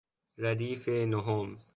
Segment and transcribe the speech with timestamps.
[0.37, 1.57] ردیف نهم